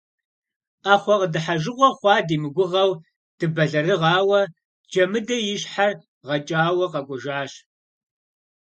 Ӏэхъуэ 0.83 1.15
къыдыхьэжыгъуэ 1.21 1.89
хъуа 1.97 2.15
димыгугъэу 2.27 2.91
дыбэлэрыгъауэ, 3.37 4.41
Джэмыдэ 4.89 5.37
и 5.53 5.55
щхьэр 5.61 5.91
гъэкӀауэ 6.27 6.85
къэкӀуэжащ. 6.91 7.51